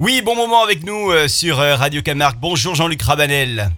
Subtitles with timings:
[0.00, 2.38] Oui, bon moment avec nous euh, sur euh, Radio Camargue.
[2.40, 3.70] Bonjour Jean-Luc Rabanel.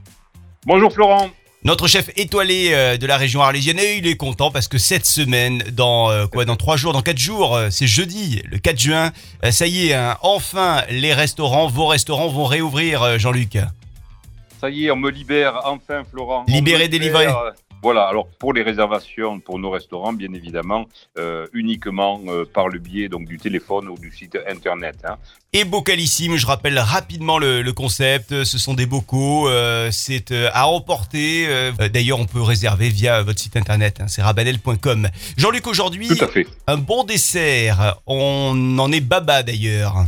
[0.64, 1.28] Bonjour Florent.
[1.62, 5.04] Notre chef étoilé euh, de la région arlésienne, et il est content parce que cette
[5.04, 9.12] semaine, dans quoi, dans trois jours, dans quatre jours, c'est jeudi, le 4 juin,
[9.50, 13.58] ça y est, hein, enfin les restaurants, vos restaurants vont réouvrir, Jean-Luc.
[14.58, 16.46] Ça y est, on me libère enfin Florent.
[16.48, 17.26] Libéré, délivré.
[17.82, 20.86] Voilà, alors pour les réservations pour nos restaurants, bien évidemment,
[21.18, 24.96] euh, uniquement euh, par le biais donc du téléphone ou du site internet.
[25.04, 25.16] hein.
[25.52, 30.66] Et Bocalissime, je rappelle rapidement le, le concept, ce sont des bocaux, euh, c'est à
[30.68, 31.46] emporter.
[31.92, 35.08] D'ailleurs, on peut réserver via votre site internet, hein, c'est rabanel.com.
[35.36, 36.08] Jean-Luc, aujourd'hui,
[36.66, 40.04] un bon dessert, on en est baba d'ailleurs.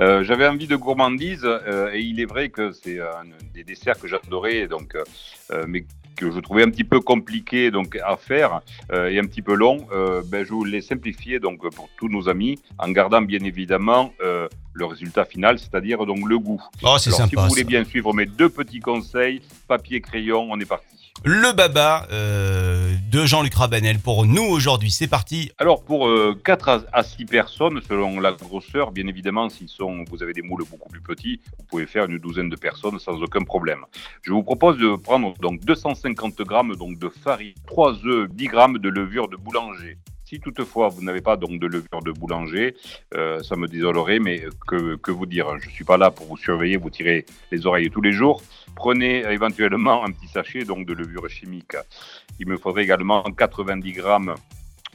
[0.00, 3.98] Euh, J'avais envie de gourmandise euh, et il est vrai que c'est un des desserts
[3.98, 5.84] que j'adorais, donc, euh, mais
[6.16, 8.60] que je trouvais un petit peu compliqué donc à faire
[8.92, 9.86] euh, et un petit peu long.
[9.92, 14.48] Euh, ben, je voulais simplifier donc pour tous nos amis en gardant bien évidemment euh,
[14.72, 16.62] le résultat final, c'est-à-dire donc le goût.
[16.62, 17.42] Oh, c'est Alors, si sympa.
[17.42, 17.68] vous voulez ça.
[17.68, 20.86] bien suivre mes deux petits conseils, papier crayon, on est parti.
[21.24, 22.06] Le baba
[23.10, 24.90] de Jean-Luc Rabanel pour nous aujourd'hui.
[24.90, 25.50] C'est parti.
[25.58, 30.32] Alors pour euh, 4 à 6 personnes, selon la grosseur, bien évidemment, si vous avez
[30.32, 33.80] des moules beaucoup plus petits, vous pouvez faire une douzaine de personnes sans aucun problème.
[34.22, 38.78] Je vous propose de prendre donc 250 grammes donc de farine, 3 œufs, 10 grammes
[38.78, 39.98] de levure de boulanger.
[40.30, 42.76] Si toutefois vous n'avez pas donc de levure de boulanger,
[43.16, 45.58] euh, ça me désolerait, mais que, que vous dire?
[45.58, 48.40] Je suis pas là pour vous surveiller, vous tirez les oreilles tous les jours.
[48.76, 51.74] Prenez éventuellement un petit sachet donc de levure chimique.
[52.38, 54.36] Il me faudrait également 90 grammes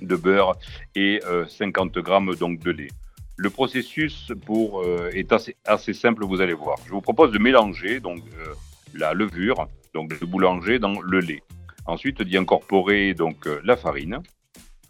[0.02, 0.56] de beurre
[0.96, 2.92] et euh, 50 grammes donc de lait.
[3.36, 6.78] Le processus pour, euh, est assez, assez simple, vous allez voir.
[6.86, 8.54] Je vous propose de mélanger donc euh,
[8.94, 11.44] la levure, donc le boulanger dans le lait.
[11.88, 14.22] Ensuite, d'y incorporer donc euh, la farine,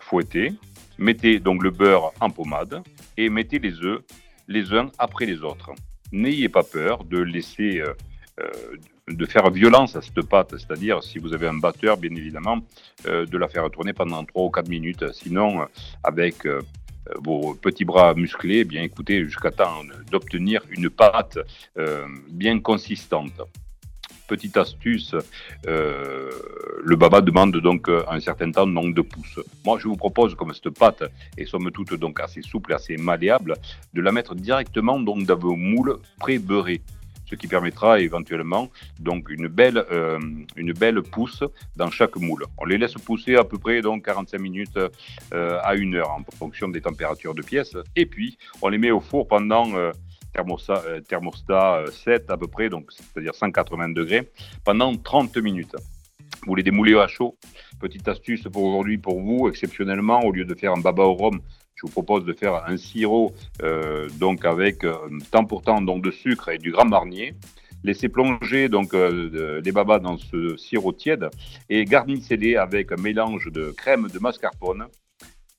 [0.06, 0.54] fouettez,
[0.98, 2.84] mettez donc le beurre en pommade
[3.18, 4.02] et mettez les œufs
[4.48, 5.72] les uns après les autres.
[6.12, 7.94] N'ayez pas peur de laisser euh,
[8.40, 12.60] euh, de faire violence à cette pâte, c'est-à-dire si vous avez un batteur, bien évidemment,
[13.08, 15.12] euh, de la faire tourner pendant 3 ou 4 minutes.
[15.14, 15.68] Sinon,
[16.04, 16.48] avec
[17.24, 19.82] vos petits bras musclés, eh bien écoutez, jusqu'à temps
[20.12, 21.38] d'obtenir une pâte
[22.30, 23.42] bien consistante.
[24.28, 25.16] Petite astuce,
[25.68, 26.32] euh,
[26.84, 29.40] le baba demande donc un certain temps de pouce.
[29.66, 31.04] Moi, je vous propose, comme cette pâte
[31.38, 33.56] est somme toute donc assez souple, assez malléable,
[33.94, 36.82] de la mettre directement donc dans vos moules pré-beurrés
[37.26, 38.70] ce qui permettra éventuellement
[39.00, 40.20] donc une belle, euh,
[41.12, 41.44] pousse
[41.76, 42.46] dans chaque moule.
[42.58, 44.80] On les laisse pousser à peu près donc 45 minutes
[45.34, 47.76] euh, à une heure en fonction des températures de pièce.
[47.96, 49.66] Et puis on les met au four pendant
[50.36, 54.30] thermostat, euh, thermostat euh, 7 à peu près, donc c'est-à-dire 180 degrés,
[54.64, 55.76] pendant 30 minutes.
[56.46, 57.38] Vous les démoulez à chaud.
[57.80, 61.40] Petite astuce pour aujourd'hui pour vous, exceptionnellement, au lieu de faire un baba au rhum,
[61.76, 64.86] je vous propose de faire un sirop euh, donc avec
[65.32, 67.34] temps pour temps donc de sucre et du grand marnier.
[67.84, 71.30] Laissez plonger donc les babas dans ce sirop tiède
[71.70, 74.88] et garnissez-les avec un mélange de crème de mascarpone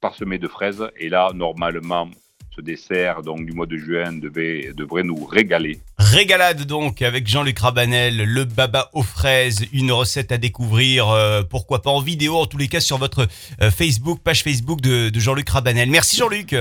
[0.01, 0.89] parsemé de fraises.
[0.99, 2.09] Et là, normalement,
[2.57, 5.79] ce dessert donc du mois de juin devait, devrait nous régaler.
[5.99, 11.83] Régalade donc avec Jean-Luc Rabanel, le baba aux fraises, une recette à découvrir, euh, pourquoi
[11.83, 13.27] pas en vidéo, en tous les cas sur votre
[13.63, 15.91] euh, Facebook, page Facebook de, de Jean-Luc Rabanel.
[15.91, 16.57] Merci Jean-Luc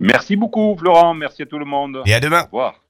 [0.00, 1.14] Merci beaucoup, Florent.
[1.14, 2.02] Merci à tout le monde.
[2.06, 2.40] et à demain.
[2.42, 2.81] Au revoir.